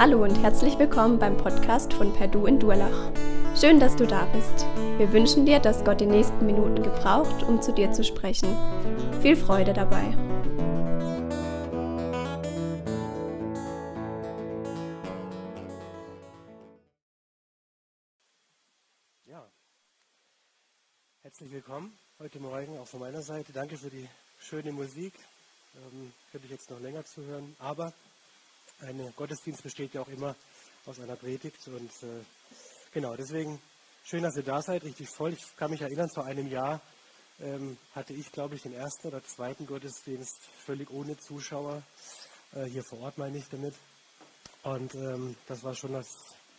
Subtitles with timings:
[0.00, 3.12] Hallo und herzlich willkommen beim Podcast von Perdu in Durlach.
[3.54, 4.64] Schön, dass du da bist.
[4.96, 8.48] Wir wünschen dir, dass Gott die nächsten Minuten gebraucht, um zu dir zu sprechen.
[9.20, 10.16] Viel Freude dabei.
[19.26, 19.46] Ja,
[21.24, 23.52] herzlich willkommen heute Morgen auch von meiner Seite.
[23.52, 25.12] Danke für die schöne Musik.
[25.74, 27.92] Ähm, könnte ich jetzt noch länger zuhören, aber
[28.82, 30.34] ein Gottesdienst besteht ja auch immer
[30.86, 32.24] aus einer Predigt und äh,
[32.92, 33.60] genau, deswegen
[34.04, 35.32] schön, dass ihr da seid, richtig voll.
[35.32, 36.80] Ich kann mich erinnern, vor einem Jahr
[37.40, 41.82] ähm, hatte ich, glaube ich, den ersten oder zweiten Gottesdienst völlig ohne Zuschauer,
[42.54, 43.74] äh, hier vor Ort meine ich damit.
[44.62, 46.08] Und ähm, das war schon was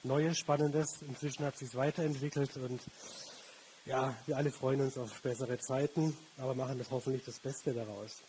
[0.03, 1.01] Neues, Spannendes.
[1.01, 2.81] Inzwischen hat es sich weiterentwickelt und
[3.85, 8.21] ja, wir alle freuen uns auf bessere Zeiten, aber machen das hoffentlich das Beste daraus.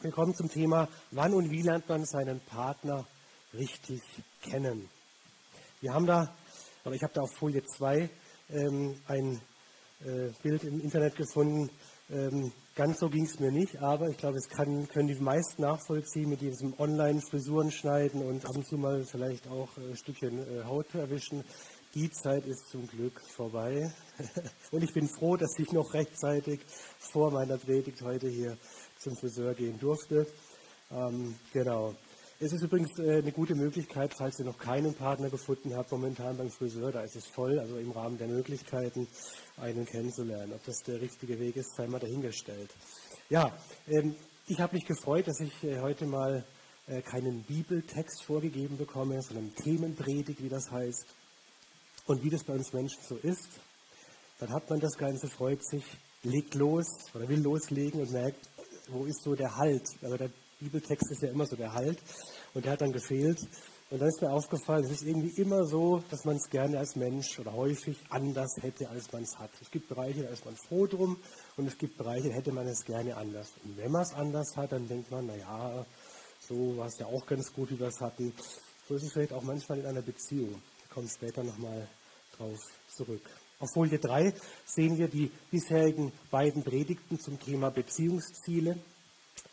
[0.00, 3.06] Wir kommen zum Thema, wann und wie lernt man seinen Partner
[3.54, 4.00] richtig
[4.42, 4.88] kennen.
[5.80, 6.34] Wir haben da,
[6.84, 8.08] oder ich habe da auf Folie 2
[8.50, 9.40] ähm, ein
[10.04, 11.70] äh, Bild im Internet gefunden.
[12.10, 15.62] Ähm, ganz so ging es mir nicht, aber ich glaube, es kann, können die meisten
[15.62, 20.38] nachvollziehen mit diesem Online-Frisuren schneiden und ab und zu mal vielleicht auch äh, ein Stückchen
[20.38, 21.44] äh, Haut erwischen.
[21.94, 23.92] Die Zeit ist zum Glück vorbei.
[24.70, 26.60] und ich bin froh, dass ich noch rechtzeitig
[27.12, 28.56] vor meiner Predigt heute hier
[28.98, 30.26] zum Friseur gehen durfte.
[30.90, 31.94] Ähm, genau.
[32.44, 36.36] Es ist übrigens äh, eine gute Möglichkeit, falls ihr noch keinen Partner gefunden habt, momentan
[36.36, 39.06] beim Friseur, da ist es voll, also im Rahmen der Möglichkeiten,
[39.58, 40.52] einen kennenzulernen.
[40.52, 42.68] Ob das der richtige Weg ist, sei mal dahingestellt.
[43.30, 44.16] Ja, ähm,
[44.48, 46.44] ich habe mich gefreut, dass ich äh, heute mal
[46.88, 51.06] äh, keinen Bibeltext vorgegeben bekomme, sondern Themenpredigt, wie das heißt.
[52.06, 53.50] Und wie das bei uns Menschen so ist,
[54.40, 55.84] dann hat man das Ganze, freut sich,
[56.24, 58.48] legt los oder will loslegen und merkt,
[58.88, 59.84] wo ist so der Halt?
[60.02, 60.30] Also der
[60.62, 61.98] Bibeltext ist ja immer so der Halt
[62.54, 63.38] und der hat dann gefehlt.
[63.90, 66.96] Und dann ist mir aufgefallen, es ist irgendwie immer so, dass man es gerne als
[66.96, 69.50] Mensch oder häufig anders hätte, als man es hat.
[69.60, 71.18] Es gibt Bereiche, da ist man froh drum
[71.58, 73.52] und es gibt Bereiche, da hätte man es gerne anders.
[73.64, 75.84] Und wenn man es anders hat, dann denkt man, naja,
[76.40, 78.32] so war es ja auch ganz gut, wie wir es hatten.
[78.88, 80.62] So ist es vielleicht auch manchmal in einer Beziehung.
[80.84, 81.86] Ich komme später nochmal
[82.36, 82.58] drauf
[82.88, 83.22] zurück.
[83.58, 84.34] Auf Folie 3
[84.64, 88.78] sehen wir die bisherigen beiden Predigten zum Thema Beziehungsziele.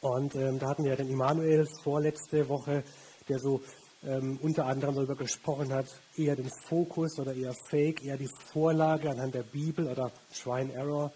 [0.01, 2.83] Und ähm, da hatten wir den Immanuel vorletzte Woche,
[3.27, 3.61] der so
[4.03, 9.09] ähm, unter anderem darüber gesprochen hat, eher den Fokus oder eher Fake, eher die Vorlage
[9.09, 11.11] anhand der Bibel oder Shrine Error.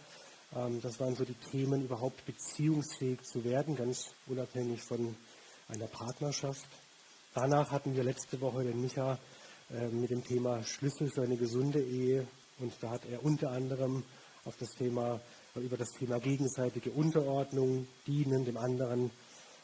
[0.56, 5.16] Ähm, das waren so die Themen, überhaupt beziehungsfähig zu werden, ganz unabhängig von
[5.70, 6.68] einer Partnerschaft.
[7.34, 9.18] Danach hatten wir letzte Woche den Micha
[9.72, 12.28] äh, mit dem Thema Schlüssel für eine gesunde Ehe.
[12.60, 14.04] Und da hat er unter anderem
[14.46, 15.22] auf das Thema
[15.62, 19.12] über das Thema gegenseitige Unterordnung, Dienen dem anderen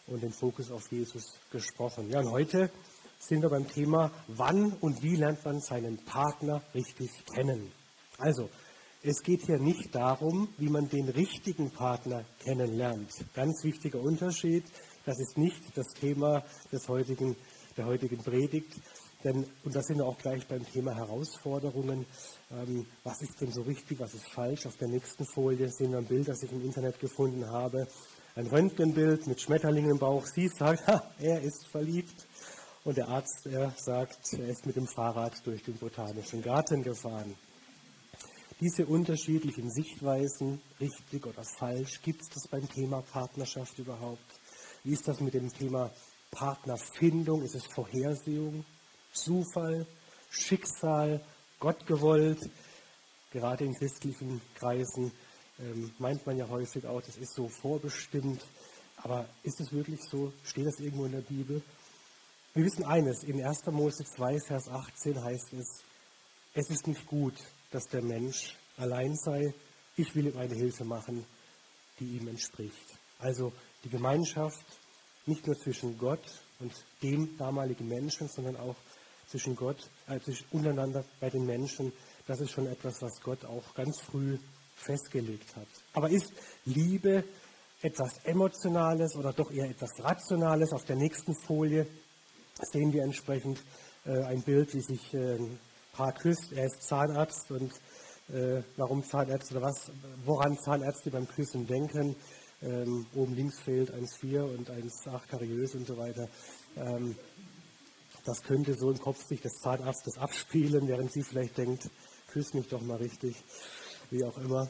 [0.06, 2.10] und den Fokus auf Jesus gesprochen.
[2.10, 2.70] Ja, und heute
[3.18, 7.72] sind wir beim Thema, wann und wie lernt man seinen Partner richtig kennen.
[8.18, 8.50] Also,
[9.02, 13.10] es geht hier nicht darum, wie man den richtigen Partner kennenlernt.
[13.34, 14.66] Ganz wichtiger Unterschied.
[15.06, 17.36] Das ist nicht das Thema des heutigen,
[17.78, 18.74] der heutigen Predigt.
[19.24, 22.06] Denn, und da sind wir auch gleich beim Thema Herausforderungen.
[22.52, 24.66] Ähm, was ist denn so richtig, was ist falsch?
[24.66, 27.86] Auf der nächsten Folie sehen wir ein Bild, das ich im Internet gefunden habe.
[28.36, 30.26] Ein Röntgenbild mit Schmetterlingen im Bauch.
[30.26, 30.84] Sie sagt,
[31.20, 32.28] er ist verliebt.
[32.86, 37.36] Und der Arzt, er sagt, er ist mit dem Fahrrad durch den botanischen Garten gefahren.
[38.62, 44.24] Diese unterschiedlichen Sichtweisen, richtig oder falsch, gibt es das beim Thema Partnerschaft überhaupt?
[44.84, 45.92] Wie ist das mit dem Thema
[46.32, 47.42] Partnerfindung?
[47.44, 48.64] Ist es Vorhersehung?
[49.14, 49.86] Zufall,
[50.30, 51.22] Schicksal,
[51.60, 52.50] Gott gewollt.
[53.32, 55.12] Gerade in christlichen Kreisen
[55.60, 58.42] ähm, meint man ja häufig auch, das ist so vorbestimmt.
[58.98, 60.34] Aber ist es wirklich so?
[60.44, 61.62] Steht das irgendwo in der Bibel?
[62.54, 63.68] Wir wissen eines, in 1.
[63.68, 65.84] Mose 2, Vers 18 heißt es,
[66.54, 67.36] es ist nicht gut,
[67.72, 69.54] dass der Mensch allein sei.
[69.96, 71.26] Ich will ihm eine Hilfe machen,
[72.00, 72.98] die ihm entspricht.
[73.20, 73.54] Also
[73.84, 74.66] die Gemeinschaft
[75.26, 76.74] nicht nur zwischen Gott und
[77.04, 78.76] dem damaligen Menschen, sondern auch
[79.30, 81.94] zwischen Gott, äh, zwischen untereinander bei den Menschen,
[82.28, 84.38] das ist schon etwas, was Gott auch ganz früh
[84.76, 85.68] festgelegt hat.
[85.94, 86.32] Aber ist
[86.66, 87.24] Liebe
[87.82, 90.74] etwas Emotionales oder doch eher etwas Rationales?
[90.74, 91.88] Auf der nächsten Folie
[92.72, 93.62] sehen wir entsprechend
[94.06, 95.60] äh, ein Bild, wie sich äh, ein
[95.94, 96.52] Paar küsst.
[96.54, 97.72] Er ist Zahnarzt und
[98.34, 99.92] äh, warum Zahnärzte oder was,
[100.26, 102.16] woran Zahnärzte beim Küssen denken.
[102.62, 106.28] Ähm, oben links fehlt 1,4 und 1,8 kariös und so weiter.
[106.76, 107.16] Ähm,
[108.30, 111.90] das könnte so im Kopf sich des Zahnarztes abspielen, während sie vielleicht denkt,
[112.28, 113.36] küss mich doch mal richtig,
[114.12, 114.70] wie auch immer.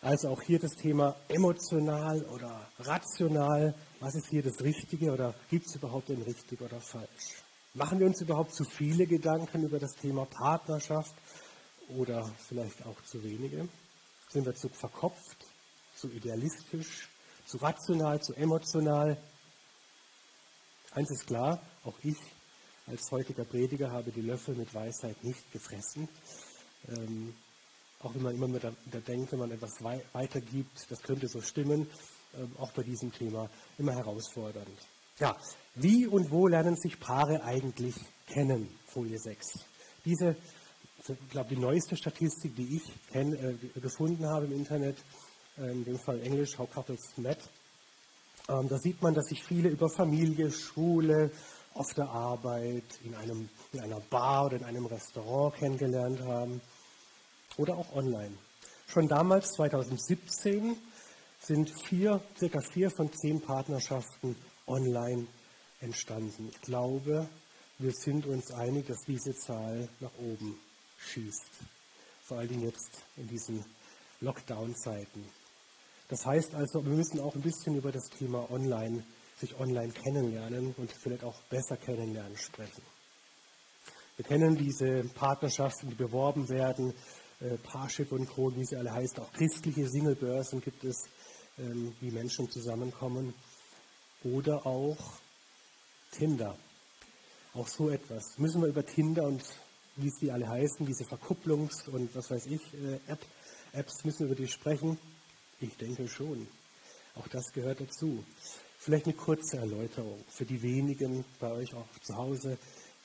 [0.00, 3.74] Also auch hier das Thema emotional oder rational.
[3.98, 7.42] Was ist hier das Richtige oder gibt es überhaupt ein richtig oder falsch?
[7.74, 11.14] Machen wir uns überhaupt zu viele Gedanken über das Thema Partnerschaft
[11.88, 13.68] oder vielleicht auch zu wenige?
[14.28, 15.46] Sind wir zu verkopft,
[15.96, 17.08] zu idealistisch,
[17.44, 19.16] zu rational, zu emotional?
[20.92, 22.16] Eins ist klar, auch ich
[22.86, 26.08] als heutiger Prediger habe die Löffel mit Weisheit nicht gefressen.
[26.88, 27.34] Ähm,
[28.00, 28.72] auch wenn man immer wieder
[29.06, 29.82] denkt, wenn man etwas
[30.12, 31.86] weitergibt, das könnte so stimmen,
[32.38, 34.78] ähm, auch bei diesem Thema immer herausfordernd.
[35.18, 35.36] Ja,
[35.74, 37.94] wie und wo lernen sich Paare eigentlich
[38.26, 38.70] kennen?
[38.86, 39.46] Folie 6.
[40.04, 40.34] Diese,
[41.06, 44.96] ich glaube, die neueste Statistik, die ich äh, gefunden habe im Internet,
[45.58, 47.38] äh, in dem Fall Englisch, How Couples Met,
[48.48, 51.30] ähm, da sieht man, dass sich viele über Familie, Schule,
[51.74, 56.60] auf der Arbeit, in, einem, in einer Bar oder in einem Restaurant kennengelernt haben
[57.56, 58.36] oder auch online.
[58.88, 60.76] Schon damals, 2017,
[61.40, 64.36] sind vier, circa vier von zehn Partnerschaften
[64.66, 65.26] online
[65.80, 66.48] entstanden.
[66.50, 67.28] Ich glaube,
[67.78, 70.58] wir sind uns einig, dass diese Zahl nach oben
[70.98, 71.50] schießt.
[72.24, 73.64] Vor allen Dingen jetzt in diesen
[74.20, 75.24] Lockdown-Zeiten.
[76.08, 79.02] Das heißt also, wir müssen auch ein bisschen über das Thema Online,
[79.40, 82.82] sich online kennenlernen und vielleicht auch besser kennenlernen sprechen.
[84.16, 86.92] Wir kennen diese Partnerschaften, die beworben werden,
[87.40, 89.18] äh, Parship und Co., wie sie alle heißen.
[89.18, 91.08] Auch christliche Singlebörsen gibt es,
[91.58, 93.32] ähm, wie Menschen zusammenkommen.
[94.22, 94.98] Oder auch
[96.10, 96.54] Tinder.
[97.54, 98.36] Auch so etwas.
[98.36, 99.42] Müssen wir über Tinder und
[99.96, 103.24] wie sie alle heißen, diese Verkupplungs- und was weiß ich, äh, App,
[103.72, 104.98] Apps, müssen wir über die sprechen?
[105.60, 106.46] Ich denke schon.
[107.14, 108.22] Auch das gehört dazu.
[108.82, 112.56] Vielleicht eine kurze Erläuterung für die wenigen bei euch auch zu Hause,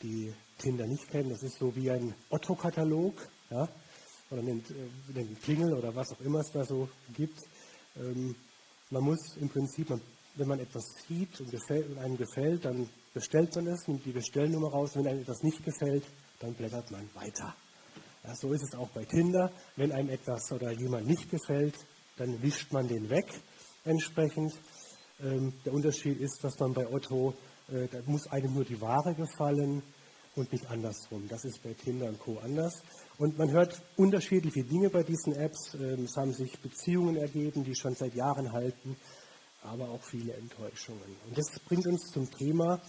[0.01, 1.30] die Tinder nicht kennen.
[1.30, 3.13] Das ist so wie ein Otto-Katalog
[3.50, 3.68] ja?
[4.30, 4.63] oder einen
[5.13, 7.38] äh, Klingel oder was auch immer es da so gibt.
[7.98, 8.38] Ähm,
[8.89, 9.89] man muss im Prinzip,
[10.36, 14.69] wenn man etwas sieht und, und einem gefällt, dann bestellt man es, nimmt die Bestellnummer
[14.69, 14.92] raus.
[14.95, 16.06] Wenn einem etwas nicht gefällt,
[16.39, 17.54] dann blättert man weiter.
[18.24, 19.51] Ja, so ist es auch bei Tinder.
[19.75, 21.75] Wenn einem etwas oder jemand nicht gefällt,
[22.16, 23.28] dann wischt man den weg
[23.83, 24.54] entsprechend.
[25.24, 27.34] Ähm, der Unterschied ist, dass man bei Otto,
[27.70, 29.82] äh, da muss einem nur die Ware gefallen
[30.36, 31.28] und nicht andersrum.
[31.30, 32.38] Das ist bei Tinder und Co.
[32.40, 32.84] anders.
[33.18, 35.74] Und man hört unterschiedliche Dinge bei diesen Apps.
[35.76, 38.98] Ähm, es haben sich Beziehungen ergeben, die schon seit Jahren halten,
[39.64, 41.16] aber auch viele Enttäuschungen.
[41.28, 42.82] Und das bringt uns zum Thema,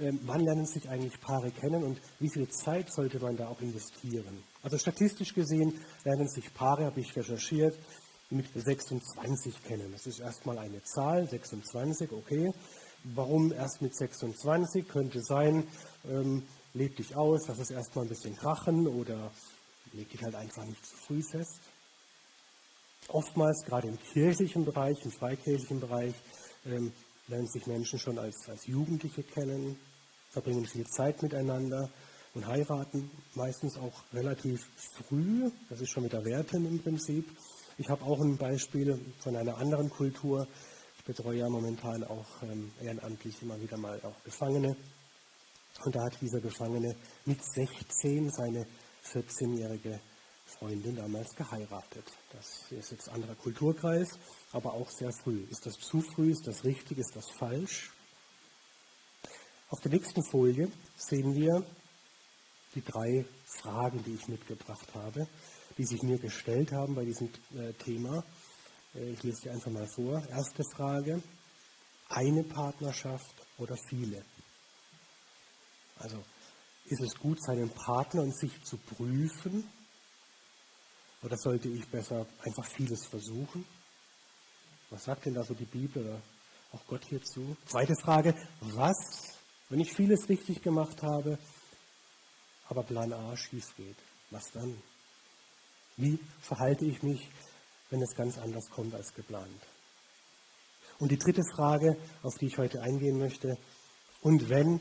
[0.00, 3.60] ähm, wann lernen sich eigentlich Paare kennen und wie viel Zeit sollte man da auch
[3.60, 4.42] investieren.
[4.62, 7.78] Also statistisch gesehen lernen sich Paare, habe ich recherchiert,
[8.32, 9.92] mit 26 kennen.
[9.92, 12.52] Das ist erstmal eine Zahl, 26, okay.
[13.04, 14.88] Warum erst mit 26?
[14.88, 15.66] Könnte sein,
[16.08, 16.44] ähm,
[16.74, 19.30] leg dich aus, lass es erstmal ein bisschen krachen oder
[19.92, 21.60] leg dich halt einfach nicht zu früh fest.
[23.08, 26.14] Oftmals, gerade im kirchlichen Bereich, im freikirchlichen Bereich,
[26.66, 26.92] ähm,
[27.28, 29.76] lernen sich Menschen schon als, als Jugendliche kennen,
[30.30, 31.90] verbringen viel Zeit miteinander
[32.34, 35.50] und heiraten meistens auch relativ früh.
[35.68, 37.28] Das ist schon mit der Wertin im Prinzip.
[37.78, 40.46] Ich habe auch ein Beispiel von einer anderen Kultur.
[40.98, 44.76] Ich betreue ja momentan auch ähm, ehrenamtlich immer wieder mal auch Gefangene.
[45.84, 48.66] Und da hat dieser Gefangene mit 16 seine
[49.04, 50.00] 14-jährige
[50.44, 52.04] Freundin damals geheiratet.
[52.32, 54.18] Das ist jetzt ein anderer Kulturkreis,
[54.52, 55.44] aber auch sehr früh.
[55.50, 56.30] Ist das zu früh?
[56.30, 56.98] Ist das richtig?
[56.98, 57.90] Ist das falsch?
[59.70, 61.64] Auf der nächsten Folie sehen wir
[62.74, 65.26] die drei Fragen, die ich mitgebracht habe
[65.78, 68.24] die sich mir gestellt haben bei diesem äh, Thema.
[68.94, 70.22] Äh, ich lese die einfach mal vor.
[70.28, 71.22] Erste Frage,
[72.08, 74.24] eine Partnerschaft oder viele?
[75.96, 76.18] Also
[76.86, 79.68] ist es gut, seinen Partner und sich zu prüfen?
[81.22, 83.64] Oder sollte ich besser einfach vieles versuchen?
[84.90, 86.20] Was sagt denn da so die Bibel oder
[86.72, 87.56] auch Gott hierzu?
[87.66, 89.38] Zweite Frage, was,
[89.68, 91.38] wenn ich vieles richtig gemacht habe,
[92.68, 93.96] aber Plan A schief geht?
[94.30, 94.76] Was dann?
[95.96, 97.28] Wie verhalte ich mich,
[97.90, 99.60] wenn es ganz anders kommt als geplant?
[100.98, 103.58] Und die dritte Frage, auf die ich heute eingehen möchte,
[104.22, 104.80] und wenn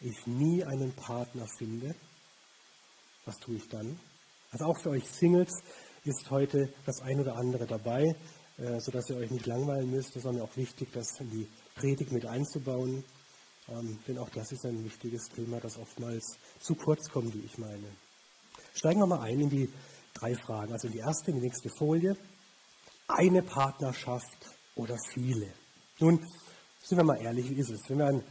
[0.00, 1.94] ich nie einen Partner finde,
[3.24, 3.98] was tue ich dann?
[4.50, 5.62] Also auch für euch Singles
[6.04, 8.14] ist heute das ein oder andere dabei,
[8.58, 10.14] äh, sodass ihr euch nicht langweilen müsst.
[10.14, 13.04] Das war mir auch wichtig, das in die Predigt mit einzubauen.
[13.68, 17.56] Ähm, denn auch das ist ein wichtiges Thema, das oftmals zu kurz kommt, wie ich
[17.58, 17.86] meine.
[18.74, 19.72] Steigen wir mal ein in die
[20.14, 20.72] drei Fragen.
[20.72, 22.16] Also die erste, die nächste Folie.
[23.08, 25.48] Eine Partnerschaft oder viele?
[25.98, 26.24] Nun,
[26.82, 27.88] sind wir mal ehrlich, wie ist es?
[27.88, 28.22] Wenn wir an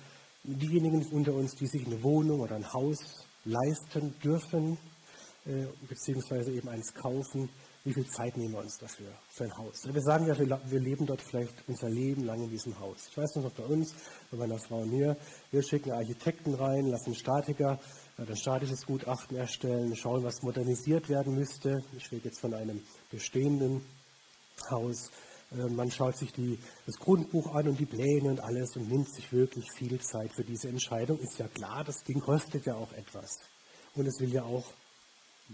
[0.44, 4.78] diejenigen unter uns, die sich eine Wohnung oder ein Haus leisten dürfen,
[5.46, 7.50] äh, beziehungsweise eben eins kaufen,
[7.84, 9.92] wie viel Zeit nehmen wir uns dafür, für ein Haus?
[9.92, 13.08] Wir sagen ja, wir, leben dort vielleicht unser Leben lang in diesem Haus.
[13.10, 13.96] Ich weiß noch bei uns,
[14.30, 15.18] bei meiner Frau und mir,
[15.50, 17.80] wir schicken Architekten rein, lassen Statiker
[18.30, 21.84] ein statisches Gutachten erstellen, schauen, was modernisiert werden müsste.
[21.98, 23.84] Ich rede jetzt von einem bestehenden
[24.70, 25.12] Haus.
[25.52, 29.14] Äh, man schaut sich die, das Grundbuch an und die Pläne und alles und nimmt
[29.14, 31.20] sich wirklich viel Zeit für diese Entscheidung.
[31.20, 33.32] Ist ja klar, das Ding kostet ja auch etwas.
[33.96, 34.66] Und es will ja auch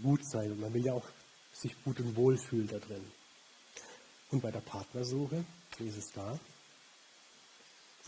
[0.02, 1.06] gut sein und man will ja auch
[1.52, 3.04] sich gut und wohl fühlen da drin.
[4.30, 5.44] Und bei der Partnersuche,
[5.78, 6.38] wie ist es da?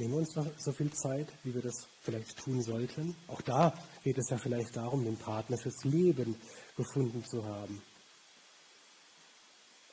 [0.00, 3.14] Nehmen wir uns so viel Zeit, wie wir das vielleicht tun sollten?
[3.28, 6.36] Auch da geht es ja vielleicht darum, den Partner fürs Leben
[6.74, 7.82] gefunden zu haben.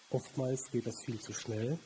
[0.10, 1.78] Oftmals geht das viel zu schnell.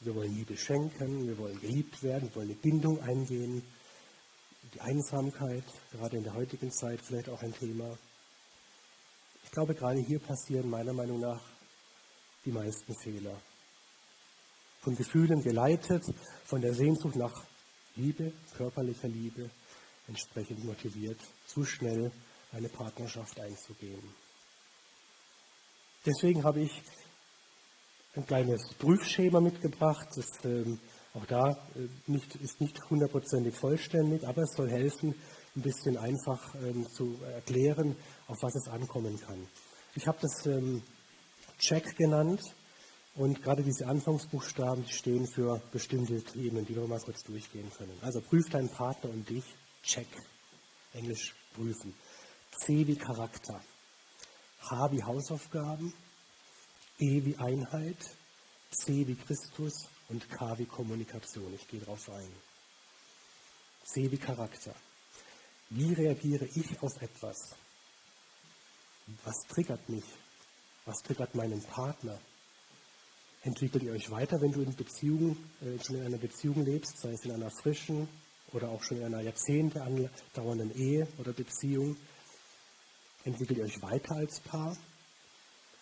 [0.00, 3.62] Wir wollen Liebe schenken, wir wollen geliebt werden, wir wollen eine Bindung eingehen.
[4.74, 5.62] Die Einsamkeit,
[5.92, 7.96] gerade in der heutigen Zeit, vielleicht auch ein Thema.
[9.44, 11.40] Ich glaube, gerade hier passieren meiner Meinung nach
[12.44, 13.40] die meisten Fehler.
[14.82, 16.04] Von Gefühlen geleitet,
[16.44, 17.44] von der Sehnsucht nach
[17.96, 19.50] Liebe, körperlicher Liebe,
[20.08, 22.10] entsprechend motiviert, zu schnell
[22.52, 24.02] eine Partnerschaft einzugehen.
[26.04, 26.82] Deswegen habe ich
[28.14, 30.08] ein kleines Prüfschema mitgebracht.
[30.16, 30.78] Das ähm,
[31.14, 35.14] auch da äh, nicht, ist nicht hundertprozentig vollständig, aber es soll helfen,
[35.54, 37.96] ein bisschen einfach ähm, zu erklären,
[38.26, 39.46] auf was es ankommen kann.
[39.94, 40.82] Ich habe das ähm,
[41.58, 42.40] Check genannt
[43.14, 47.96] und gerade diese Anfangsbuchstaben die stehen für bestimmte Themen, die wir mal kurz durchgehen können.
[48.00, 49.44] Also prüf deinen Partner und dich,
[49.82, 50.08] Check.
[50.94, 51.94] Englisch prüfen.
[52.56, 53.62] C wie Charakter.
[54.60, 55.92] H wie Hausaufgaben.
[56.98, 57.98] E wie Einheit.
[58.70, 61.52] C wie Christus und K wie Kommunikation.
[61.54, 62.32] Ich gehe darauf ein.
[63.84, 64.74] C wie Charakter.
[65.70, 67.56] Wie reagiere ich auf etwas?
[69.24, 70.04] Was triggert mich?
[70.84, 72.18] Was triggert meinen Partner?
[73.44, 77.10] Entwickelt ihr euch weiter, wenn du in Beziehungen, äh, schon in einer Beziehung lebst, sei
[77.10, 78.08] es in einer frischen
[78.52, 81.96] oder auch schon in einer Jahrzehnte andauernden Ehe oder Beziehung?
[83.24, 84.76] Entwickelt ihr euch weiter als Paar?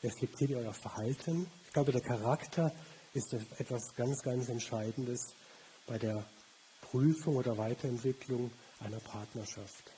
[0.02, 1.46] Reflektiert ihr euer Verhalten?
[1.66, 2.72] Ich glaube, der Charakter
[3.12, 5.34] ist etwas ganz, ganz Entscheidendes
[5.86, 6.24] bei der
[6.80, 9.92] Prüfung oder Weiterentwicklung einer Partnerschaft.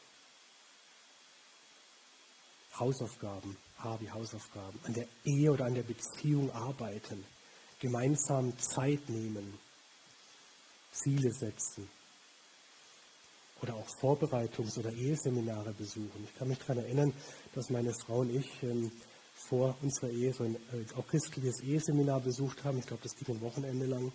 [2.77, 7.25] Hausaufgaben, H wie Hausaufgaben, an der Ehe oder an der Beziehung arbeiten,
[7.83, 9.59] gemeinsam Zeit nehmen,
[10.93, 11.89] Ziele setzen
[13.61, 16.25] oder auch Vorbereitungs- oder Eheseminare besuchen.
[16.25, 17.13] Ich kann mich daran erinnern,
[17.55, 18.93] dass meine Frau und ich ähm,
[19.49, 22.79] vor unserer Ehe so ein äh, auch christliches Eheseminar besucht haben.
[22.79, 24.13] Ich glaube, das ging ein Wochenende lang.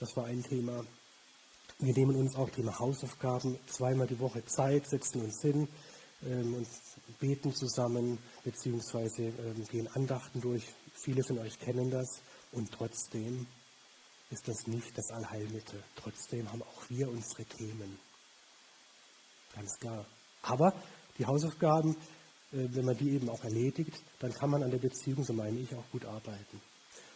[0.00, 0.84] Das war ein Thema.
[1.78, 5.68] Wir nehmen uns auch Thema Hausaufgaben zweimal die Woche Zeit, setzen uns hin
[6.24, 6.68] ähm, und
[7.18, 10.64] beten zusammen, beziehungsweise ähm, gehen Andachten durch.
[10.94, 12.22] Viele von euch kennen das.
[12.56, 13.46] Und trotzdem
[14.30, 15.82] ist das nicht das Allheilmittel.
[15.94, 17.98] Trotzdem haben auch wir unsere Themen.
[19.54, 20.06] Ganz klar.
[20.40, 20.72] Aber
[21.18, 21.92] die Hausaufgaben,
[22.52, 25.58] äh, wenn man die eben auch erledigt, dann kann man an der Beziehung, so meine
[25.58, 26.60] ich, auch gut arbeiten.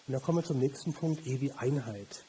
[0.07, 2.23] Und dann kommen wir zum nächsten Punkt, E wie Einheit.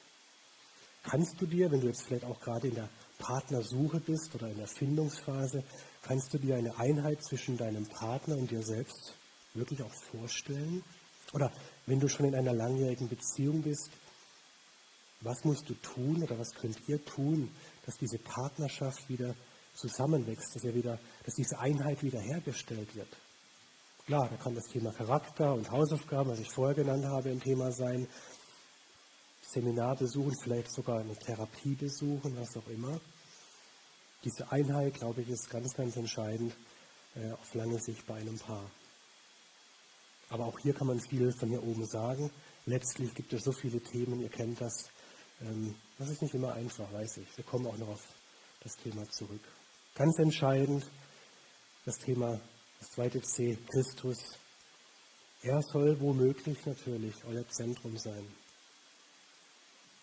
[1.04, 4.58] Kannst du dir, wenn du jetzt vielleicht auch gerade in der Partnersuche bist oder in
[4.58, 5.66] der Findungsphase,
[6.02, 9.16] kannst du dir eine Einheit zwischen deinem Partner und dir selbst
[9.54, 10.82] wirklich auch vorstellen?
[11.34, 11.52] Oder
[11.86, 13.90] wenn du schon in einer langjährigen Beziehung bist,
[15.22, 17.50] was musst du tun oder was könnt ihr tun,
[17.86, 19.36] dass diese Partnerschaft wieder
[19.76, 23.10] zusammenwächst, dass, wieder, dass diese Einheit wiederhergestellt wird?
[24.06, 27.72] Klar, da kann das Thema Charakter und Hausaufgaben, was ich vorher genannt habe, ein Thema
[27.72, 28.08] sein.
[29.42, 33.00] Seminar besuchen, vielleicht sogar eine Therapie besuchen, was auch immer.
[34.24, 36.56] Diese Einheit, glaube ich, ist ganz, ganz entscheidend
[37.16, 38.70] äh, auf lange Sicht bei einem Paar.
[40.32, 42.32] Aber auch hier kann man viel von hier oben sagen.
[42.66, 44.90] Letztlich gibt es so viele Themen, ihr kennt das.
[45.42, 47.38] Ähm, das ist nicht immer einfach, weiß ich.
[47.38, 48.02] Wir kommen auch noch auf
[48.64, 49.42] das Thema zurück.
[49.94, 50.90] Ganz entscheidend
[51.86, 52.40] das Thema,
[52.80, 54.18] das zweite C, Christus.
[55.44, 58.26] Er soll womöglich natürlich euer Zentrum sein.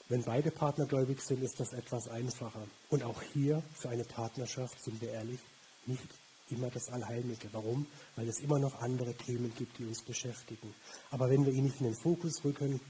[0.09, 2.67] Wenn beide Partner gläubig sind, ist das etwas einfacher.
[2.91, 5.41] Und auch hier für eine Partnerschaft, sind wir ehrlich,
[5.87, 6.09] nicht
[6.51, 7.51] immer das Allheilmittel.
[7.53, 7.87] Warum?
[8.17, 10.75] Weil es immer noch andere Themen gibt, die uns beschäftigen.
[11.11, 12.81] Aber wenn wir ihn nicht in den Fokus rücken,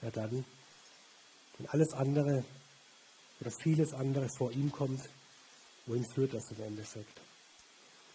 [0.00, 0.44] ja dann,
[1.58, 2.44] wenn alles andere
[3.40, 5.02] oder vieles andere vor ihm kommt,
[5.86, 7.20] wohin führt das im Endeffekt?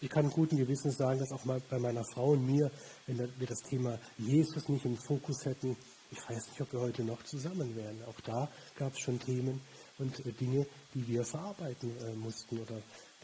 [0.00, 2.70] Ich kann guten Gewissens sagen, dass auch mal bei meiner Frau und mir,
[3.06, 5.76] wenn wir das Thema Jesus nicht im Fokus hätten,
[6.10, 8.02] ich weiß nicht, ob wir heute noch zusammen wären.
[8.04, 9.60] Auch da gab es schon Themen
[9.98, 12.80] und äh, Dinge, die wir verarbeiten äh, mussten oder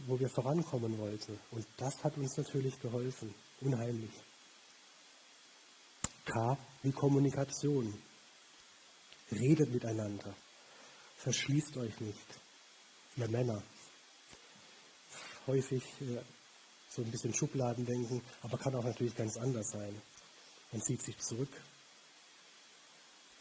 [0.06, 1.38] wo wir vorankommen wollten.
[1.50, 3.34] Und das hat uns natürlich geholfen.
[3.60, 4.10] unheimlich.
[6.24, 7.94] K wie Kommunikation.
[9.30, 10.34] Redet miteinander.
[11.16, 12.40] Verschließt euch nicht.
[13.16, 13.62] Ihr Männer.
[15.46, 16.20] Häufig äh,
[16.88, 20.00] so ein bisschen Schubladendenken, aber kann auch natürlich ganz anders sein.
[20.72, 21.50] Man zieht sich zurück.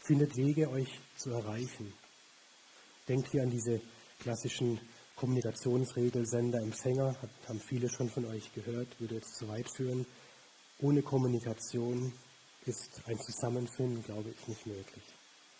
[0.00, 1.92] Findet Wege, euch zu erreichen.
[3.08, 3.80] Denkt hier an diese
[4.20, 4.80] klassischen
[5.16, 7.16] Kommunikationsregel Sender, Empfänger,
[7.48, 10.06] haben viele schon von euch gehört, würde jetzt zu weit führen.
[10.80, 12.12] Ohne Kommunikation
[12.66, 15.04] ist ein Zusammenfinden, glaube ich, nicht möglich.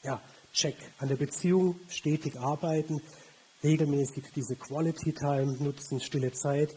[0.03, 0.21] Ja,
[0.53, 0.77] check.
[0.99, 3.01] An der Beziehung stetig arbeiten,
[3.63, 6.75] regelmäßig diese Quality Time nutzen, stille Zeit,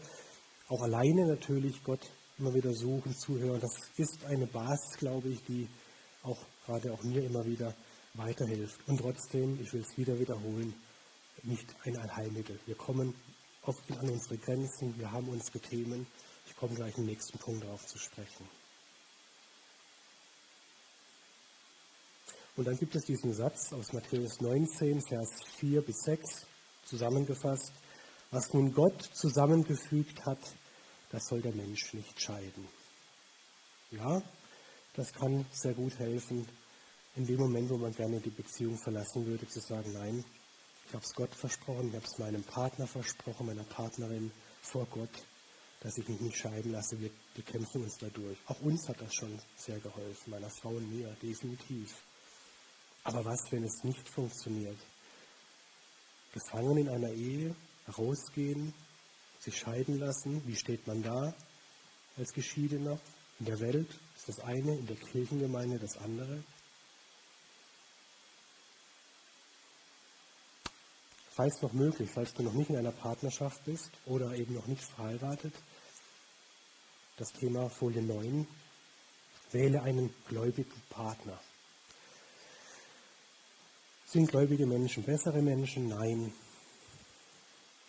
[0.68, 2.00] auch alleine natürlich Gott
[2.38, 3.60] immer wieder suchen, zuhören.
[3.60, 5.68] Das ist eine Basis, glaube ich, die
[6.22, 7.74] auch gerade auch mir immer wieder
[8.14, 8.86] weiterhilft.
[8.86, 10.74] Und trotzdem, ich will es wieder wiederholen,
[11.42, 12.58] nicht ein Allheilmittel.
[12.66, 13.14] Wir kommen
[13.62, 16.06] oft an unsere Grenzen, wir haben unsere Themen.
[16.46, 18.48] Ich komme gleich im nächsten Punkt darauf zu sprechen.
[22.56, 25.28] Und dann gibt es diesen Satz aus Matthäus 19, Vers
[25.58, 26.46] 4 bis 6,
[26.84, 27.72] zusammengefasst.
[28.30, 30.40] Was nun Gott zusammengefügt hat,
[31.10, 32.66] das soll der Mensch nicht scheiden.
[33.90, 34.20] Ja,
[34.94, 36.48] das kann sehr gut helfen,
[37.14, 40.24] in dem Moment, wo man gerne die Beziehung verlassen würde, zu sagen, nein,
[40.88, 44.30] ich habe es Gott versprochen, ich habe es meinem Partner versprochen, meiner Partnerin
[44.62, 45.10] vor Gott,
[45.80, 46.98] dass ich mich nicht scheiden lasse.
[46.98, 48.38] Wir, wir kämpfen uns dadurch.
[48.46, 51.94] Auch uns hat das schon sehr geholfen, meiner Frau und mir, definitiv.
[53.04, 54.78] Aber was, wenn es nicht funktioniert?
[56.32, 57.54] Gefangen in einer Ehe,
[57.98, 58.72] rausgehen,
[59.40, 61.34] sich scheiden lassen, wie steht man da
[62.16, 62.98] als Geschiedener?
[63.40, 66.42] In der Welt ist das eine, in der Kirchengemeinde das andere.
[71.38, 74.82] Falls noch möglich, falls du noch nicht in einer Partnerschaft bist oder eben noch nicht
[74.82, 75.54] verheiratet,
[77.16, 78.44] das Thema Folie 9,
[79.52, 81.38] wähle einen gläubigen Partner.
[84.06, 85.86] Sind gläubige Menschen bessere Menschen?
[85.86, 86.32] Nein.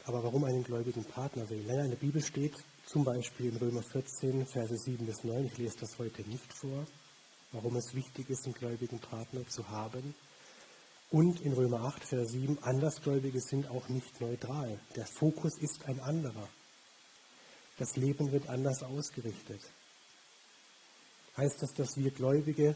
[0.05, 1.65] Aber warum einen gläubigen Partner wählen?
[1.65, 2.53] Naja, in der Bibel steht
[2.85, 6.85] zum Beispiel in Römer 14, Verse 7 bis 9, ich lese das heute nicht vor,
[7.51, 10.13] warum es wichtig ist, einen gläubigen Partner zu haben.
[11.11, 14.79] Und in Römer 8, Vers 7, Andersgläubige sind auch nicht neutral.
[14.95, 16.47] Der Fokus ist ein anderer.
[17.79, 19.61] Das Leben wird anders ausgerichtet.
[21.35, 22.75] Heißt das, dass wir Gläubige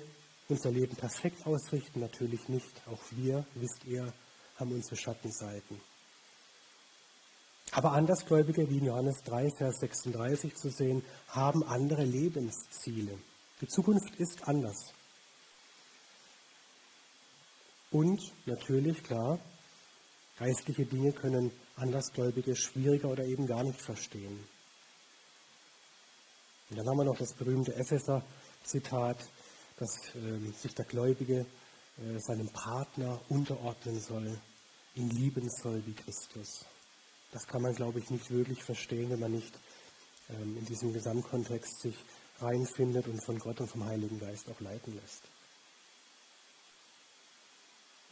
[0.49, 1.99] unser Leben perfekt ausrichten?
[1.99, 2.81] Natürlich nicht.
[2.87, 4.11] Auch wir, wisst ihr,
[4.55, 5.79] haben unsere Schattenseiten.
[7.71, 13.17] Aber Andersgläubige, wie in Johannes 3, Vers 36 zu sehen, haben andere Lebensziele.
[13.61, 14.93] Die Zukunft ist anders.
[17.93, 19.39] Und natürlich, klar,
[20.39, 24.43] geistliche Dinge können Andersgläubige schwieriger oder eben gar nicht verstehen.
[26.71, 29.17] Und dann haben wir noch das berühmte Epheser-Zitat,
[29.77, 31.45] dass äh, sich der Gläubige
[31.97, 34.39] äh, seinem Partner unterordnen soll,
[34.95, 36.65] ihn lieben soll wie Christus.
[37.31, 39.53] Das kann man, glaube ich, nicht wirklich verstehen, wenn man nicht
[40.31, 41.95] ähm, in diesem Gesamtkontext sich
[42.39, 45.32] reinfindet und von Gott und vom Heiligen Geist auch leiten lässt.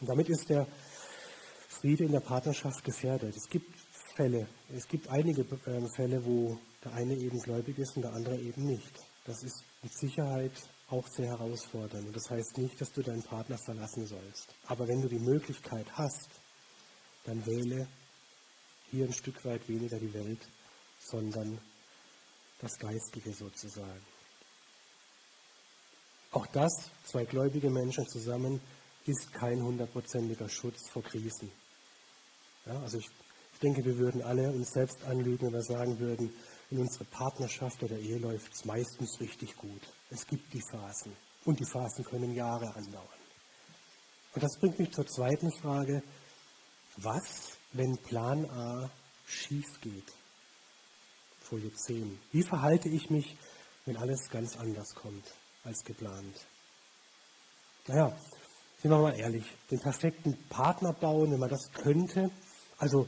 [0.02, 0.66] Und damit ist der
[1.68, 3.36] Friede in der Partnerschaft gefährdet.
[3.36, 3.72] Es gibt
[4.16, 8.36] Fälle, es gibt einige äh, Fälle, wo der eine eben gläubig ist und der andere
[8.36, 8.92] eben nicht.
[9.24, 10.50] Das ist mit Sicherheit
[10.88, 12.08] auch sehr herausfordernd.
[12.08, 14.52] Und das heißt nicht, dass du deinen Partner verlassen sollst.
[14.66, 16.30] Aber wenn du die Möglichkeit hast,
[17.24, 17.86] dann wähle
[18.90, 20.40] hier ein Stück weit weniger die Welt,
[20.98, 21.60] sondern
[22.58, 24.04] das Geistliche sozusagen.
[26.32, 28.60] Auch das, zwei gläubige Menschen zusammen,
[29.06, 31.50] ist kein hundertprozentiger Schutz vor Krisen.
[32.66, 33.08] Ja, also ich,
[33.54, 36.32] ich denke, wir würden alle uns selbst anlügen, wir sagen würden,
[36.70, 39.82] in unserer Partnerschaft oder Ehe läuft es meistens richtig gut.
[40.10, 41.12] Es gibt die Phasen
[41.44, 43.08] und die Phasen können Jahre andauern.
[44.34, 46.02] Und das bringt mich zur zweiten Frage.
[46.96, 48.90] Was, wenn Plan A
[49.26, 50.12] schief geht?
[51.40, 52.18] Folie 10.
[52.30, 53.36] Wie verhalte ich mich,
[53.84, 55.24] wenn alles ganz anders kommt
[55.64, 56.46] als geplant?
[57.88, 58.16] Naja,
[58.82, 62.30] sind wir mal ehrlich, den perfekten Partner bauen, wenn man das könnte.
[62.78, 63.06] Also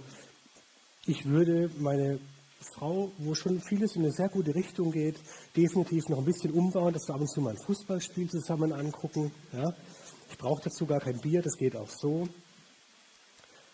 [1.04, 2.20] ich würde meine
[2.60, 5.16] Frau, wo schon vieles in eine sehr gute Richtung geht,
[5.56, 9.32] definitiv noch ein bisschen umbauen, dass wir ab und zu mal ein Fußballspiel zusammen angucken.
[9.52, 9.74] Ja.
[10.30, 12.28] Ich brauche dazu gar kein Bier, das geht auch so.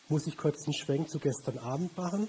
[0.09, 2.29] Muss ich kurz einen Schwenk zu gestern Abend machen?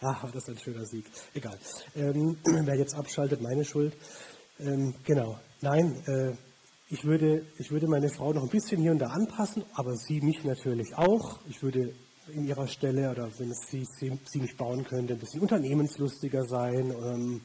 [0.00, 1.06] Ach, war das ein schöner Sieg.
[1.32, 1.58] Egal.
[1.96, 3.96] Ähm, wer jetzt abschaltet, meine Schuld.
[4.60, 5.40] Ähm, genau.
[5.60, 6.47] Nein, äh,
[6.90, 10.20] ich, würde, ich würde meine Frau noch ein bisschen hier und da anpassen, aber sie
[10.20, 11.38] mich natürlich auch.
[11.48, 11.94] Ich würde
[12.28, 16.44] in ihrer Stelle oder wenn es sie, sie, sie nicht bauen könnte, ein bisschen unternehmenslustiger
[16.44, 16.90] sein.
[16.90, 17.40] Ähm,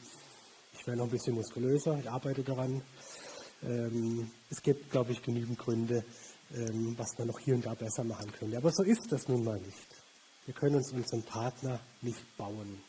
[0.72, 2.82] ich wäre noch ein bisschen muskulöser, ich arbeite daran.
[3.62, 6.04] Ähm, es gibt, glaube ich, genügend Gründe,
[6.54, 8.56] ähm, was man noch hier und da besser machen könnte.
[8.56, 9.88] Aber so ist das nun mal nicht.
[10.46, 12.80] Wir können uns unseren Partner nicht bauen.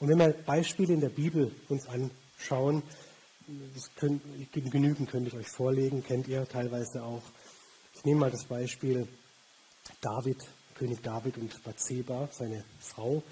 [0.00, 2.82] Und wenn wir Beispiele in der Bibel uns anschauen,
[3.96, 4.20] können,
[4.52, 7.22] genügend könnte ich euch vorlegen, kennt ihr teilweise auch.
[7.94, 9.06] Ich nehme mal das Beispiel
[10.00, 10.38] David,
[10.74, 13.22] König David und Bathseba, seine Frau.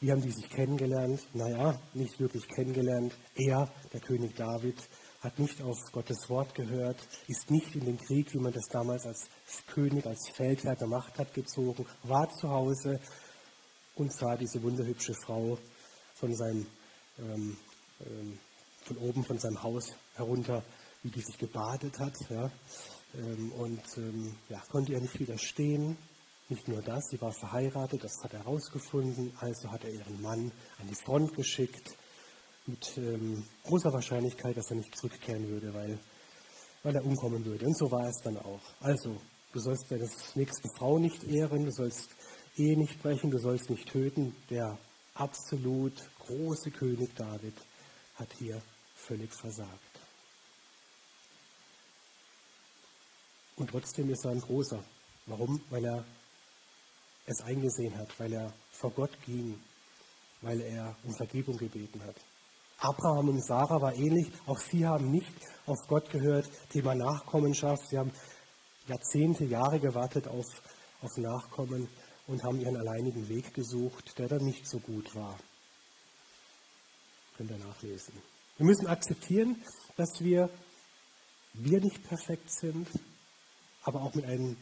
[0.00, 1.20] Wie haben die sich kennengelernt?
[1.34, 3.12] Naja, nicht wirklich kennengelernt.
[3.34, 4.76] Er, der König David,
[5.20, 9.04] hat nicht auf Gottes Wort gehört, ist nicht in den Krieg, wie man das damals
[9.04, 9.28] als
[9.66, 12.98] König, als Feldherr der Macht hat, gezogen, war zu Hause
[13.96, 15.58] und sah diese wunderhübsche Frau
[16.14, 16.66] von seinem
[17.18, 17.56] ähm,
[18.06, 18.38] ähm,
[18.90, 20.64] von oben von seinem Haus herunter,
[21.02, 22.14] wie die sich gebadet hat.
[22.28, 22.50] Ja.
[23.14, 25.96] Ähm, und ähm, ja, konnte er nicht widerstehen.
[26.48, 29.32] Nicht nur das, sie war verheiratet, das hat er herausgefunden.
[29.38, 30.50] Also hat er ihren Mann
[30.80, 31.96] an die Front geschickt,
[32.66, 35.98] mit ähm, großer Wahrscheinlichkeit, dass er nicht zurückkehren würde, weil,
[36.82, 37.66] weil er umkommen würde.
[37.66, 38.60] Und so war es dann auch.
[38.80, 39.16] Also,
[39.52, 42.10] du sollst deine nächste Frau nicht ehren, du sollst
[42.56, 44.34] Ehe nicht brechen, du sollst nicht töten.
[44.50, 44.76] Der
[45.14, 45.94] absolut
[46.26, 47.54] große König David
[48.16, 48.60] hat hier
[49.06, 50.00] völlig versagt.
[53.56, 54.82] Und trotzdem ist er ein großer.
[55.26, 55.60] Warum?
[55.70, 56.04] Weil er
[57.26, 59.60] es eingesehen hat, weil er vor Gott ging,
[60.40, 62.16] weil er um Vergebung gebeten hat.
[62.78, 64.32] Abraham und Sarah war ähnlich.
[64.46, 65.34] Auch sie haben nicht
[65.66, 66.48] auf Gott gehört.
[66.70, 67.86] Thema Nachkommenschaft.
[67.88, 68.12] Sie haben
[68.88, 70.46] Jahrzehnte, Jahre gewartet auf,
[71.02, 71.88] auf Nachkommen
[72.26, 75.38] und haben ihren alleinigen Weg gesucht, der dann nicht so gut war.
[77.36, 78.14] Könnt ihr nachlesen.
[78.60, 79.56] Wir müssen akzeptieren,
[79.96, 80.50] dass wir,
[81.54, 82.86] wir nicht perfekt sind,
[83.84, 84.58] aber auch mit einem,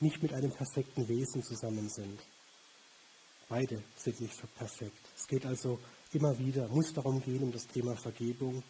[0.00, 2.18] nicht mit einem perfekten Wesen zusammen sind.
[3.50, 4.96] Beide sind nicht perfekt.
[5.14, 5.78] Es geht also
[6.14, 8.62] immer wieder, muss darum gehen, um das Thema Vergebung,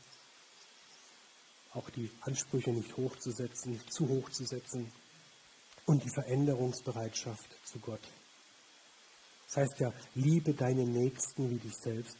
[1.72, 4.90] auch die Ansprüche nicht hochzusetzen, nicht zu hoch zu setzen
[5.86, 8.02] und die Veränderungsbereitschaft zu Gott.
[9.46, 12.16] Das heißt ja, liebe deinen Nächsten wie dich selbst,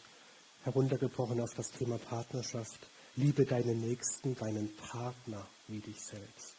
[0.64, 2.88] heruntergebrochen auf das Thema Partnerschaft.
[3.16, 6.56] Liebe deinen Nächsten, deinen Partner wie dich selbst.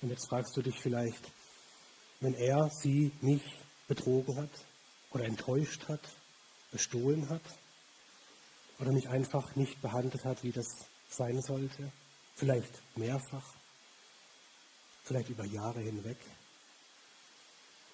[0.00, 1.30] Und jetzt fragst du dich vielleicht,
[2.20, 3.42] wenn er sie mich
[3.86, 4.50] betrogen hat
[5.10, 6.00] oder enttäuscht hat,
[6.72, 7.42] bestohlen hat
[8.78, 10.66] oder mich einfach nicht behandelt hat, wie das
[11.08, 11.90] sein sollte,
[12.34, 13.54] vielleicht mehrfach,
[15.04, 16.18] vielleicht über Jahre hinweg.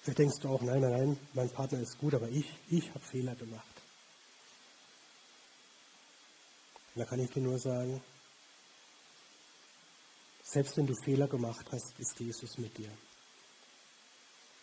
[0.05, 3.03] Vielleicht denkst du auch, nein, nein, nein, mein Partner ist gut, aber ich, ich habe
[3.03, 3.65] Fehler gemacht.
[6.93, 7.99] Und da kann ich dir nur sagen,
[10.43, 12.91] selbst wenn du Fehler gemacht hast, ist Jesus mit dir.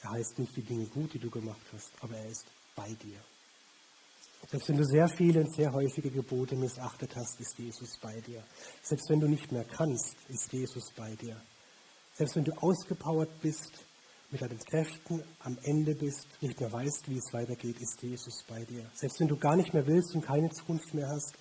[0.02, 3.18] Er heißt nicht die Dinge gut, die du gemacht hast, aber er ist bei dir.
[4.48, 8.44] Selbst wenn du sehr viele und sehr häufige Gebote missachtet hast, ist Jesus bei dir.
[8.80, 11.42] Selbst wenn du nicht mehr kannst, ist Jesus bei dir.
[12.14, 13.72] Selbst wenn du ausgepowert bist,
[14.32, 18.64] mit deinen Kräften am Ende bist, nicht mehr weißt, wie es weitergeht, ist Jesus bei
[18.64, 18.90] dir.
[18.94, 21.34] Selbst wenn du gar nicht mehr willst und keine Zukunft mehr hast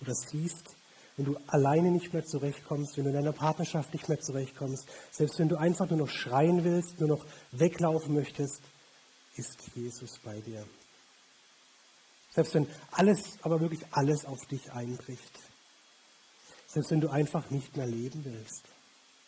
[0.00, 0.74] oder siehst,
[1.16, 5.38] wenn du alleine nicht mehr zurechtkommst, wenn du in deiner Partnerschaft nicht mehr zurechtkommst, selbst
[5.38, 8.62] wenn du einfach nur noch schreien willst, nur noch weglaufen möchtest,
[9.36, 10.66] ist Jesus bei dir.
[12.30, 15.38] Selbst wenn alles, aber wirklich alles auf dich einbricht.
[16.68, 18.64] Selbst wenn du einfach nicht mehr leben willst,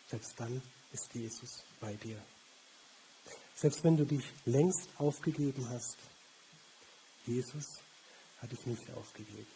[0.08, 2.16] selbst dann ist Jesus bei dir.
[3.54, 5.98] Selbst wenn du dich längst aufgegeben hast,
[7.26, 7.64] Jesus
[8.38, 9.46] hat dich nicht aufgegeben.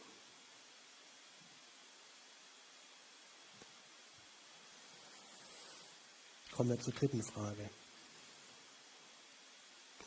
[6.53, 7.69] Kommen wir zur dritten Frage.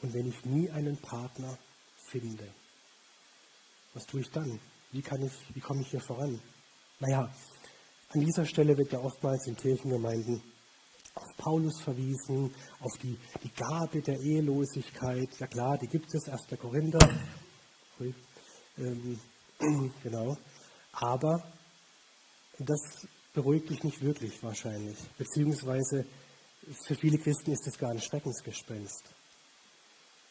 [0.01, 1.57] Und wenn ich nie einen Partner
[2.09, 2.47] finde,
[3.93, 4.59] was tue ich dann?
[4.91, 6.41] Wie, kann ich, wie komme ich hier voran?
[6.99, 7.31] Naja,
[8.09, 10.41] an dieser Stelle wird ja oftmals in Kirchengemeinden
[11.15, 15.29] auf Paulus verwiesen, auf die, die Gabe der Ehelosigkeit.
[15.39, 16.59] Ja klar, die gibt es, 1.
[16.59, 16.99] Korinther.
[18.77, 19.19] Ähm,
[20.03, 20.37] genau.
[20.93, 21.43] Aber
[22.59, 24.97] das beruhigt dich nicht wirklich wahrscheinlich.
[25.17, 26.05] Beziehungsweise
[26.85, 29.03] für viele Christen ist es gar ein Schreckensgespenst.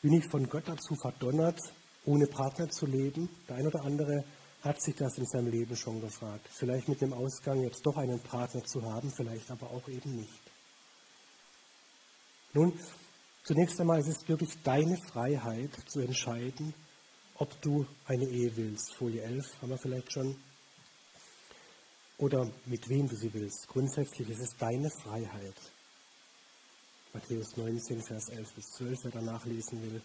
[0.02, 1.58] Bin ich von Gott dazu verdonnert,
[2.04, 3.28] ohne Partner zu leben?
[3.48, 4.24] Der eine oder andere
[4.62, 6.46] hat sich das in seinem Leben schon gefragt.
[6.50, 10.47] Vielleicht mit dem Ausgang, jetzt doch einen Partner zu haben, vielleicht aber auch eben nicht.
[12.58, 12.72] Nun,
[13.44, 16.74] zunächst einmal ist es wirklich deine Freiheit zu entscheiden,
[17.36, 18.96] ob du eine Ehe willst.
[18.96, 20.36] Folie 11 haben wir vielleicht schon.
[22.16, 23.68] Oder mit wem du sie willst.
[23.68, 25.54] Grundsätzlich ist es deine Freiheit.
[27.12, 30.02] Matthäus 19, Vers 11 bis 12, wer danach lesen will.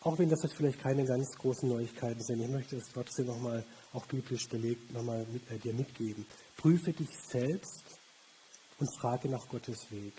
[0.00, 3.64] Auch wenn das jetzt vielleicht keine ganz großen Neuigkeiten sind, ich möchte es trotzdem nochmal,
[3.92, 6.26] auch biblisch belegt, nochmal mit, äh, dir mitgeben.
[6.56, 7.95] Prüfe dich selbst
[8.78, 10.14] und frage nach Gottes Weg.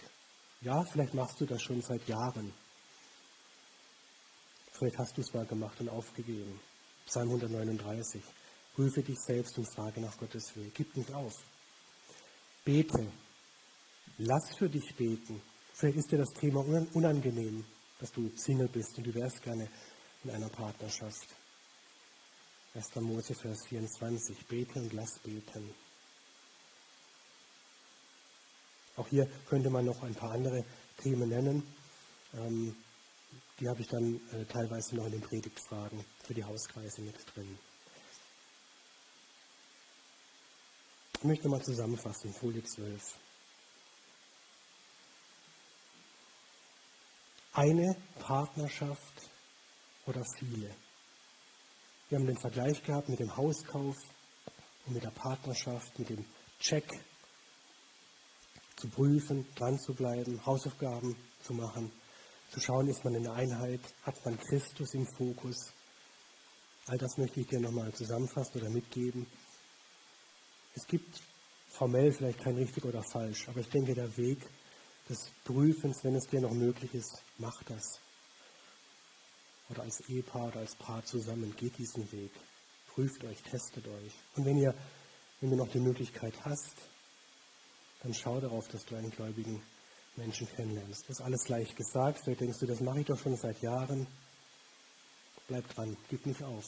[0.61, 2.53] Ja, vielleicht machst du das schon seit Jahren.
[4.71, 6.59] Vielleicht hast du es mal gemacht und aufgegeben.
[7.05, 8.21] Psalm 139.
[8.75, 10.73] Prüfe dich selbst und frage nach Gottes Weg.
[10.75, 11.33] Gib nicht auf.
[12.63, 13.11] Bete.
[14.17, 15.41] Lass für dich beten.
[15.73, 17.65] Vielleicht ist dir das Thema unangenehm
[17.99, 19.67] dass du Single bist und du wärst gerne
[20.23, 21.27] in einer Partnerschaft.
[22.73, 22.95] 1.
[22.97, 24.45] Mose, Vers 24.
[24.47, 25.73] Beten und lass beten.
[28.97, 30.65] Auch hier könnte man noch ein paar andere
[31.01, 31.63] Themen nennen.
[32.33, 32.75] Ähm,
[33.60, 37.57] die habe ich dann äh, teilweise noch in den Predigtfragen für die Hauskreise mit drin.
[41.19, 43.01] Ich möchte mal zusammenfassen, Folie 12.
[47.57, 49.31] eine Partnerschaft
[50.05, 50.69] oder viele.
[52.07, 53.95] Wir haben den Vergleich gehabt mit dem Hauskauf
[54.86, 56.23] und mit der Partnerschaft, mit dem
[56.60, 56.88] Check
[58.77, 61.91] zu prüfen, dran zu bleiben, Hausaufgaben zu machen,
[62.51, 65.73] zu schauen, ist man in der Einheit, hat man Christus im Fokus.
[66.85, 69.25] All das möchte ich dir nochmal zusammenfassen oder mitgeben.
[70.75, 71.21] Es gibt
[71.69, 74.39] formell vielleicht kein richtig oder falsch, aber ich denke, der Weg
[75.09, 77.99] des Prüfens, wenn es dir noch möglich ist, mach das.
[79.69, 82.31] Oder als Ehepaar oder als Paar zusammen, geht diesen Weg.
[82.93, 84.13] Prüft euch, testet euch.
[84.35, 84.73] Und wenn ihr,
[85.41, 86.75] wenn du noch die Möglichkeit hast,
[88.03, 89.62] dann schau darauf, dass du einen gläubigen
[90.15, 91.03] Menschen kennenlernst.
[91.07, 92.19] Das ist alles leicht gesagt.
[92.23, 94.07] Vielleicht denkst du, das mache ich doch schon seit Jahren.
[95.47, 96.65] Bleib dran, gib nicht auf.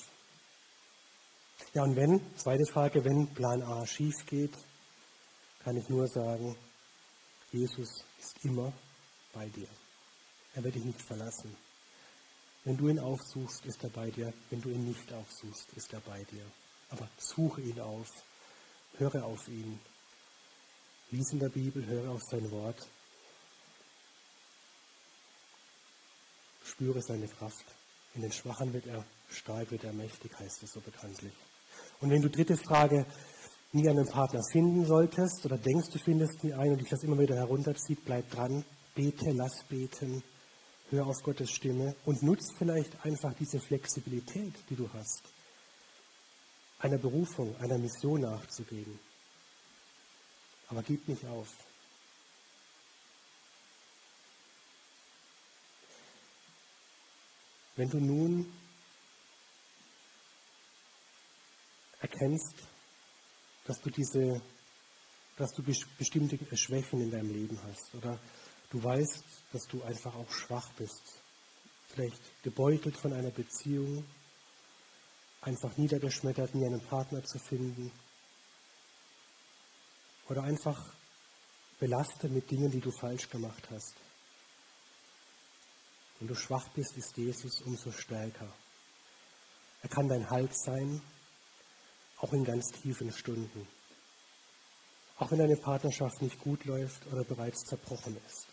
[1.73, 4.53] Ja, und wenn, zweite Frage, wenn Plan A schief geht,
[5.63, 6.55] kann ich nur sagen,
[7.51, 8.71] Jesus ist immer
[9.33, 9.67] bei dir.
[10.55, 11.55] Er wird dich nicht verlassen.
[12.63, 14.33] Wenn du ihn aufsuchst, ist er bei dir.
[14.49, 16.45] Wenn du ihn nicht aufsuchst, ist er bei dir.
[16.89, 18.07] Aber suche ihn auf.
[18.97, 19.79] Höre auf ihn.
[21.11, 22.87] Lies in der Bibel, höre auf sein Wort.
[26.63, 27.65] Spüre seine Kraft.
[28.13, 31.33] In den Schwachen wird er stark, wird er mächtig, heißt es so bekanntlich.
[31.99, 33.07] Und wenn du dritte Frage
[33.71, 37.17] nie einen Partner finden solltest oder denkst, du findest nie einen und dich das immer
[37.17, 40.23] wieder herunterzieht, bleib dran, bete, lass beten,
[40.91, 45.23] hör auf Gottes Stimme und nutz vielleicht einfach diese Flexibilität, die du hast,
[46.79, 48.99] einer Berufung, einer Mission nachzugehen.
[50.69, 51.47] Aber gib nicht auf.
[57.75, 58.53] Wenn du nun
[62.01, 62.55] erkennst,
[63.65, 64.41] dass du diese,
[65.37, 65.63] dass du
[65.97, 68.19] bestimmte Schwächen in deinem Leben hast oder
[68.69, 71.01] du weißt, dass du einfach auch schwach bist,
[71.87, 74.05] vielleicht gebeutelt von einer Beziehung,
[75.41, 77.91] einfach niedergeschmettert, nie einen Partner zu finden
[80.29, 80.93] oder einfach
[81.79, 83.95] belastet mit Dingen, die du falsch gemacht hast.
[86.19, 88.53] Wenn du schwach bist, ist Jesus umso stärker.
[89.81, 91.01] Er kann dein Halt sein,
[92.17, 93.67] auch in ganz tiefen Stunden.
[95.17, 98.47] Auch wenn deine Partnerschaft nicht gut läuft oder bereits zerbrochen ist.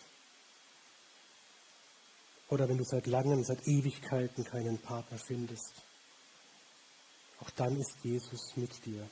[2.48, 5.82] Oder wenn du seit langem, seit Ewigkeiten keinen Partner findest.
[7.40, 9.08] Auch dann ist Jesus mit dir.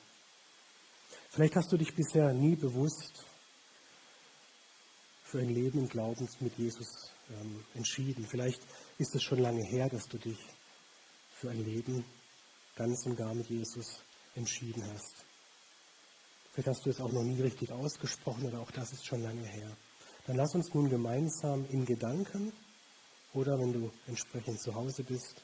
[1.35, 3.25] Vielleicht hast du dich bisher nie bewusst
[5.25, 6.87] für ein Leben im Glauben mit Jesus
[7.29, 8.25] ähm, entschieden.
[8.25, 8.61] Vielleicht
[8.99, 10.37] ist es schon lange her, dass du dich
[11.33, 12.05] für ein Leben
[12.77, 14.01] ganz und gar mit Jesus
[14.35, 15.25] entschieden hast.
[16.53, 19.45] Vielleicht hast du es auch noch nie richtig ausgesprochen oder auch das ist schon lange
[19.45, 19.75] her.
[20.27, 22.53] Dann lass uns nun gemeinsam in Gedanken
[23.33, 25.43] oder wenn du entsprechend zu Hause bist,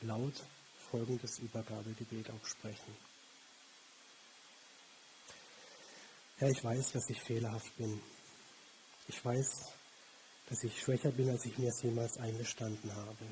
[0.00, 0.44] laut
[0.92, 3.13] folgendes Übergabegebet auch sprechen.
[6.36, 8.00] Herr, ich weiß, dass ich fehlerhaft bin.
[9.06, 9.72] Ich weiß,
[10.48, 13.24] dass ich schwächer bin, als ich mir es jemals eingestanden habe.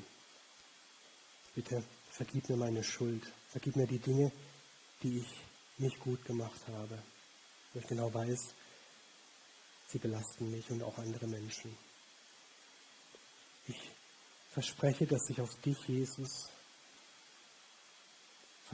[1.53, 3.23] Bitte vergib mir meine Schuld.
[3.49, 4.31] Vergib mir die Dinge,
[5.01, 5.27] die ich
[5.79, 6.97] nicht gut gemacht habe.
[7.73, 8.39] Wo ich genau weiß,
[9.87, 11.77] sie belasten mich und auch andere Menschen.
[13.67, 13.91] Ich
[14.51, 16.49] verspreche, dass ich auf dich, Jesus,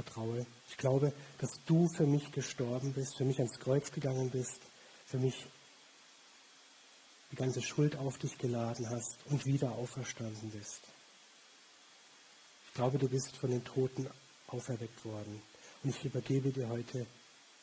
[0.03, 0.45] vertraue.
[0.69, 4.61] Ich glaube, dass du für mich gestorben bist, für mich ans Kreuz gegangen bist,
[5.05, 5.35] für mich
[7.31, 10.81] die ganze Schuld auf dich geladen hast und wieder auferstanden bist.
[12.67, 14.09] Ich glaube, du bist von den Toten
[14.47, 15.41] auferweckt worden.
[15.83, 17.05] Und ich übergebe dir heute,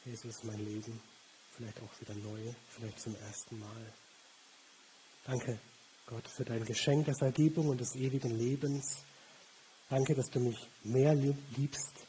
[0.04, 1.00] Jesus, mein Leben,
[1.56, 3.92] vielleicht auch wieder neu, vielleicht zum ersten Mal.
[5.24, 5.58] Danke,
[6.06, 9.02] Gott, für dein Geschenk der Vergebung und des ewigen Lebens.
[9.88, 12.06] Danke, dass du mich mehr liebst,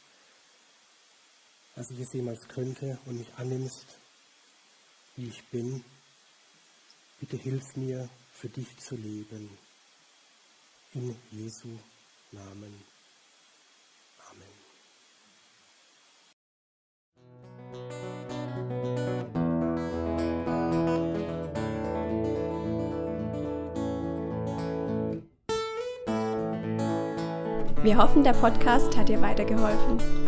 [1.78, 3.86] als ich es jemals könnte und mich annimmst,
[5.14, 5.84] wie ich bin.
[7.20, 9.56] Bitte hilf mir, für dich zu leben.
[10.92, 11.68] In Jesu
[12.32, 12.82] Namen.
[14.28, 14.48] Amen.
[27.84, 30.27] Wir hoffen, der Podcast hat dir weitergeholfen.